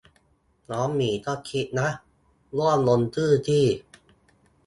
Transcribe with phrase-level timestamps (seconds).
[0.71, 1.89] น้องหมีก็คิดนะ
[2.57, 3.65] ร่วมลงชื่อที่